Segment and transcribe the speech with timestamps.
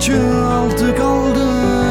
[0.00, 1.48] çığ altı kaldı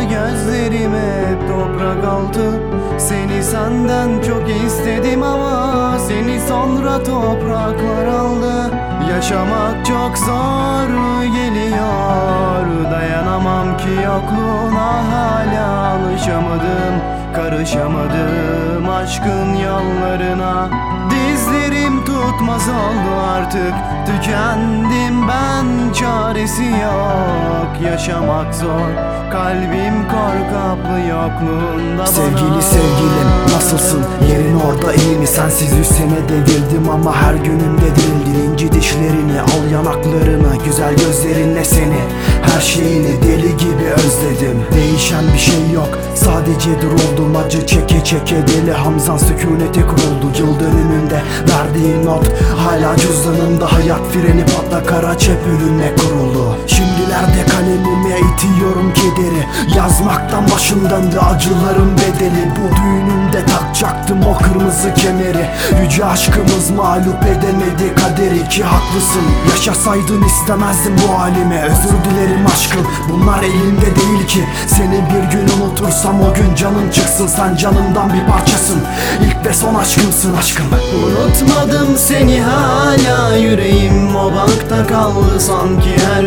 [0.10, 2.62] Gözlerim hep toprak altı.
[2.98, 8.72] Seni senden çok istedim ama Seni sonra topraklar aldı.
[9.10, 10.90] Yaşamak çok zor
[11.24, 12.92] geliyor.
[12.92, 16.94] Dayanamam ki yokluğuna hala alışamadım
[17.36, 20.70] Karışamadım aşkın yollarına.
[21.12, 23.74] Dizlerim tutmaz oldu artık
[24.06, 25.94] Tükendim ben.
[25.94, 28.90] Çaresi yok Yaşamak zor.
[29.32, 32.06] Kalbim korkaplı yokluğunda bana.
[32.08, 34.02] Sevgili sevgilim nasılsın?
[34.32, 35.28] Yerin orada iyi mi?
[35.28, 42.00] Sensiz yüz sene devirdim ama her günümde dirildin İnci dişlerini al yanaklarını Güzel gözlerinle seni.
[42.42, 44.64] Her şeyini deli gibi özledim.
[44.74, 46.82] Değişen bir şey yok Sadece
[47.18, 52.26] duruldum acı çeke çeke Deli Hamzan sükunete kuruldu Yıl dönümünde verdiğin not
[52.58, 53.74] Hala cüzdanımda.
[53.74, 56.58] Hayat freni patla kara çöp ürüne kuruldu
[57.08, 59.48] Şimdilerde kalemime itiyorum kederi.
[59.78, 62.52] Yazmaktan başım döndü acıların bedeli.
[62.52, 65.50] Bu düğünümde takacaktım o kırmızı kemeri.
[65.84, 68.50] Yüce aşkımız mağlup edemedi kaderi.
[68.50, 74.46] Ki haklısın Yaşasaydın istemezdim bu halimi Özür dilerim aşkım bunlar elimde değil ki.
[74.68, 77.28] Seni bir gün unutursam o gün canın çıksın.
[77.28, 78.80] Sen canımdan bir parçasın.
[79.22, 80.66] İlk ve son aşkımsın aşkım.
[81.04, 83.36] Unutmadım seni hala.
[83.36, 85.40] Yüreğim o bankta kaldı.
[85.40, 86.24] Sanki her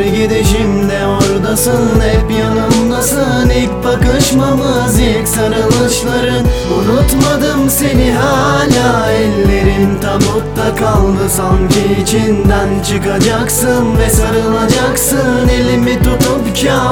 [0.71, 3.51] gidişimde oradasın hep yanımdasın.
[3.51, 6.47] İlk bakışmamız ilk sarılışların.
[6.79, 11.29] Unutmadım seni hala ellerim tabutta kaldı.
[11.29, 15.48] Sanki içinden çıkacaksın ve sarılacaksın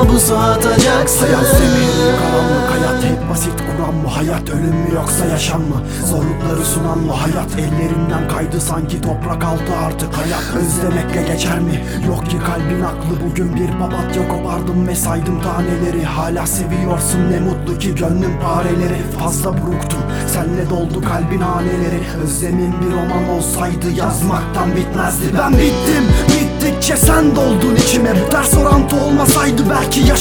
[0.08, 4.08] kabusu atacaksın Hayat zemin karanlık hayat hep basit kuran mı?
[4.08, 5.82] Hayat ölüm mü yoksa yaşam mı?
[6.06, 7.12] Zorlukları sunan mı?
[7.12, 10.14] Hayat ellerinden kaydı sanki toprak altı artık.
[10.16, 11.84] Hayat özlemekle geçer mi?
[12.06, 13.30] Yok ki kalbin aklı.
[13.30, 16.04] Bugün bir papatya kopardım ve saydım taneleri.
[16.04, 20.02] Hala seviyorsun ne mutlu ki gönlüm pareleri Fazla buruktum
[20.34, 22.00] senle doldu kalbin haneleri.
[22.24, 25.26] Özlemin bir roman olsaydı yazmaktan bitmezdi.
[25.38, 26.04] Ben bittim
[26.60, 28.14] bittikçe sen doldun içime.
[28.26, 29.77] Bu ters orantı olmasaydı belki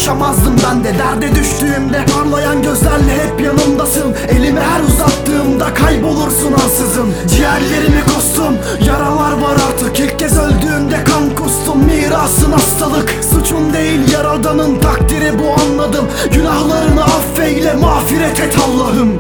[0.08, 0.98] yaşamazdım ben de.
[0.98, 4.16] Derde düştüğümde parlayan gözlerle hep yanımdasın.
[4.30, 7.14] Elimi her uzattığımda kaybolursun ansızın.
[7.28, 8.58] Ciğerlerimi kustum
[8.88, 10.00] yaralar var artık.
[10.00, 13.10] İlk kez öldüğümde kan kustum mirasın hastalık.
[13.32, 16.06] Suçun değil yaradanın takdiri bu anladım.
[16.34, 19.14] Günahlarını affeyle mağfiret et Allah'ım.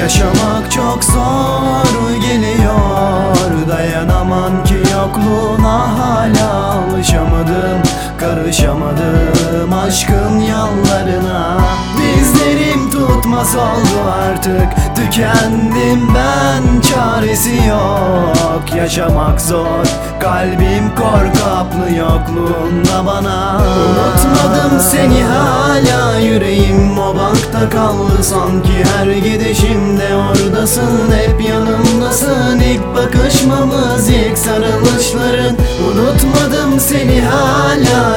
[0.00, 3.34] Yaşamak çok zor geliyor.
[3.68, 7.83] Dayanamam ki yokluğuna hala alışamadım
[8.24, 11.58] Karışamadım aşkın yollarına
[11.98, 16.80] Dizlerim tutmaz oldu artık Tükendim ben.
[16.80, 19.86] Çaresi yok Yaşamak zor.
[20.20, 23.56] Kalbim korkaplı yokluğunda bana.
[23.56, 28.22] Unutmadım seni hala yüreğim o bankta kaldı.
[28.22, 32.60] Sanki her gidişimde oradasın hep yanımdasın.
[32.60, 35.56] İlk bakışmamız ilk sarılışların.
[35.88, 38.13] Unutmadım seni hala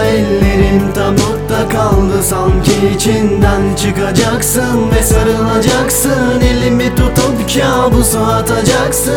[2.18, 6.42] kaldı sanki içinden çıkacaksın ve sarılacaksın.
[6.42, 9.14] Elimi tutup kabusu atacaksın.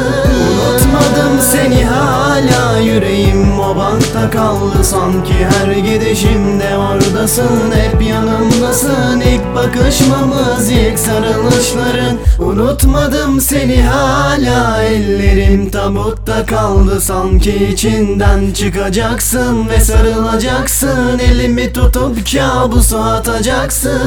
[0.70, 4.49] Unutmadım seni hala yüreğim o bankta kaldı
[4.84, 7.72] sanki her gidişimde oradasın.
[7.72, 9.20] Hep yanımdasın.
[9.20, 12.18] İlk bakışmamız ilk sarılışların.
[12.38, 17.00] Unutmadım seni hala ellerim tabutta kaldı.
[17.00, 21.18] Sanki içinden çıkacaksın ve sarılacaksın.
[21.18, 24.00] Elimi tutup kabusu atacaksın